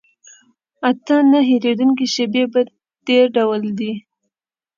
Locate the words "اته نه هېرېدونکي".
0.89-2.05